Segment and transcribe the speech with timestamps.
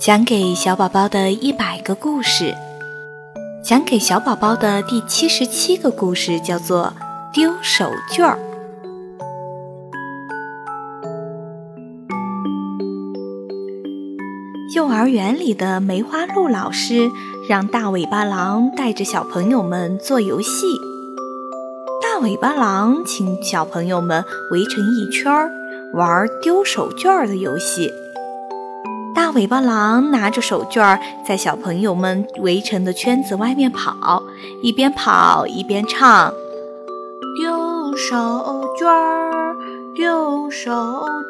[0.00, 2.54] 讲给小宝宝的一百个故事，
[3.62, 6.94] 讲给小宝宝的第七十七个故事叫做
[7.34, 8.38] 《丢手绢儿》。
[14.74, 17.10] 幼儿园里的梅花鹿老师
[17.46, 20.64] 让大尾巴狼带着小朋友们做游戏。
[22.02, 25.50] 大尾巴狼请小朋友们围成一圈儿，
[25.92, 27.92] 玩丢手绢儿的游戏。
[29.32, 34.22] 尾巴狼拿着手绢儿，在小朋友们围成的圈子外面跑，
[34.62, 36.32] 一边跑一边唱
[37.38, 38.16] ：“丢手
[38.78, 39.54] 绢儿，
[39.94, 40.70] 丢手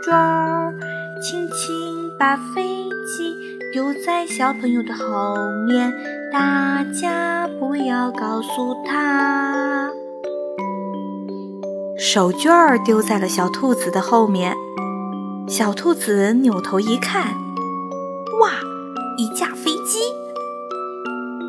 [0.05, 0.75] 绢儿，
[1.23, 3.35] 轻轻把飞机
[3.73, 5.35] 丢在小朋友的后
[5.67, 5.93] 面，
[6.33, 9.91] 大家不要告诉他。”
[11.99, 14.57] 手绢儿丢在了小兔子的后面，
[15.47, 17.35] 小兔子扭头一看。
[19.21, 19.99] 一架飞机，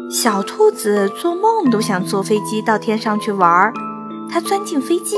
[0.09, 3.73] 小兔子做梦都想坐飞机到天上去玩儿。
[4.29, 5.15] 它钻进飞机，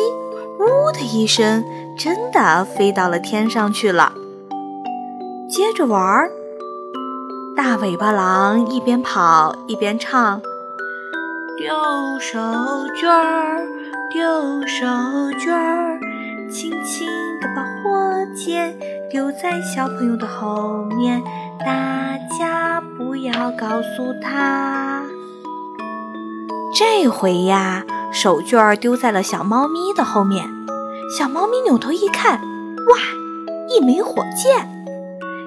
[0.59, 1.65] 呜的一声，
[1.97, 4.13] 真的飞到了天上去了。
[5.49, 6.29] 接着玩儿，
[7.57, 10.39] 大尾巴狼一边跑一边唱
[11.57, 11.73] ：“丢
[12.19, 13.65] 手绢儿，
[14.13, 14.85] 丢手
[15.39, 15.99] 绢儿，
[16.51, 17.07] 轻轻
[17.41, 18.77] 地把火箭
[19.09, 21.19] 丢在小朋友的后面。”
[21.65, 25.03] 大家不要告诉他。
[26.75, 30.45] 这回呀，手绢儿丢在了小猫咪的后面。
[31.17, 32.97] 小猫咪扭头一看，哇，
[33.69, 34.69] 一枚火箭！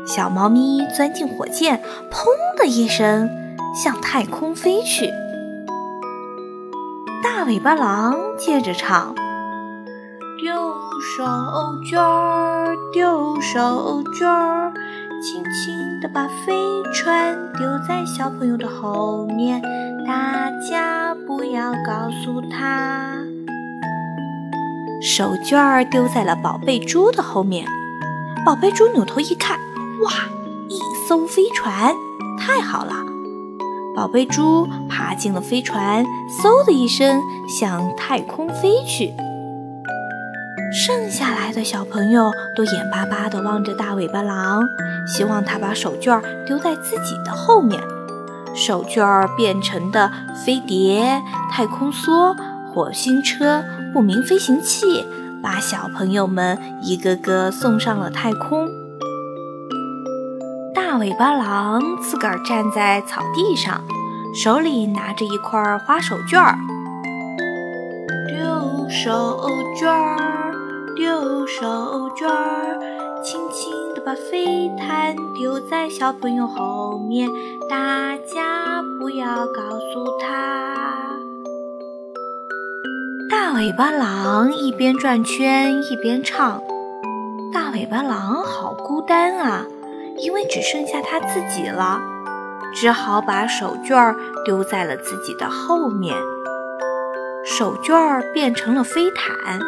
[0.06, 3.28] 小猫咪钻进火箭，砰的一声，
[3.74, 5.10] 向太空飞去。
[7.24, 9.14] 大尾巴狼接着唱：
[10.40, 10.54] 丢
[11.16, 11.24] 手
[11.90, 14.72] 绢儿，丢手绢儿。
[15.22, 15.72] 轻轻
[16.08, 16.54] 把飞
[16.92, 19.60] 船丢在小朋友的后面，
[20.06, 23.16] 大家不要告诉他。
[25.02, 27.66] 手绢儿丢在了宝贝猪的后面，
[28.44, 29.58] 宝贝猪扭头一看，
[30.02, 30.10] 哇，
[30.68, 30.78] 一
[31.08, 31.94] 艘飞船，
[32.38, 32.94] 太好了！
[33.94, 36.04] 宝贝猪爬进了飞船，
[36.42, 39.12] 嗖的一声向太空飞去。
[40.76, 44.62] 剩下来的小朋友都眼巴巴地望着大尾巴狼，
[45.06, 47.82] 希望他把手绢丢在自己的后面。
[48.54, 50.12] 手绢变成的
[50.44, 52.36] 飞碟、太空梭、
[52.68, 53.64] 火星车、
[53.94, 55.06] 不明飞行器，
[55.42, 58.68] 把小朋友们一个个送上了太空。
[60.74, 63.80] 大尾巴狼自个儿站在草地上，
[64.34, 66.58] 手里拿着一块花手绢儿，
[68.28, 69.48] 丢手
[69.80, 70.45] 绢儿。
[70.96, 72.80] 丢手绢儿，
[73.22, 77.28] 轻轻地把飞毯丢在小朋友后面，
[77.68, 79.60] 大家不要告
[79.92, 80.96] 诉他。
[83.28, 86.62] 大尾巴狼一边转圈一边唱。
[87.52, 89.66] 大尾巴狼好孤单啊，
[90.16, 92.00] 因为只剩下他自己了，
[92.74, 96.16] 只好把手绢儿丢在了自己的后面。
[97.44, 99.60] 手绢儿变成了飞毯。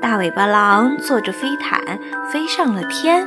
[0.00, 1.98] 大尾巴狼坐着飞毯
[2.30, 3.26] 飞上了天。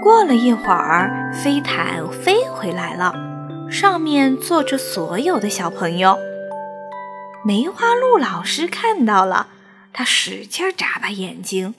[0.00, 3.12] 过了一会儿，飞毯飞回来了，
[3.68, 6.16] 上面坐着所有的小朋友。
[7.44, 9.48] 梅花鹿老师看到了，
[9.92, 11.74] 他使劲眨巴眼睛，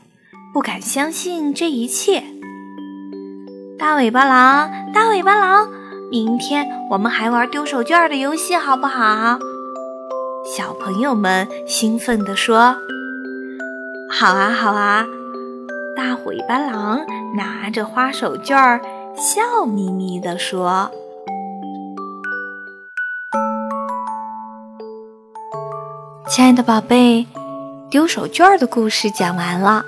[0.53, 2.23] 不敢相信这一切。
[3.79, 5.69] 大尾巴狼，大尾巴狼，
[6.11, 9.39] 明天我们还玩丢手绢的游戏，好不好？
[10.45, 12.75] 小朋友们兴奋地说。
[14.09, 15.05] 好啊，好啊！
[15.95, 17.01] 大尾巴狼
[17.35, 18.79] 拿着花手绢，
[19.15, 20.89] 笑眯眯地说
[26.29, 27.25] ：“亲爱的宝贝，
[27.89, 29.83] 丢手绢的故事讲完了。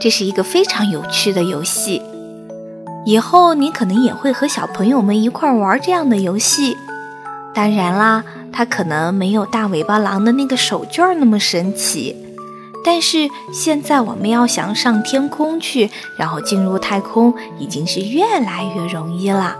[0.00, 2.02] 这是一个非常有趣的游戏，
[3.06, 6.76] 以后你可能也会和小朋友们一块玩这样的游戏。
[7.54, 12.26] 当然啦，它可能没有大尾巴狼的那个手绢那么神奇。”
[12.84, 19.56] 但是现在我们要想上天空去，然后进入太空，已经是越来越容易了。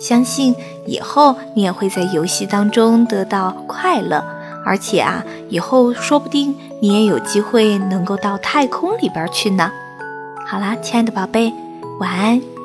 [0.00, 0.54] 相信
[0.86, 4.24] 以后你也会在游戏当中得到快乐，
[4.64, 9.70] 而且啊，以后说不定你也有机会能够到太空里边去呢。
[10.46, 11.52] 好啦，亲爱的宝贝，
[12.00, 12.59] 晚安。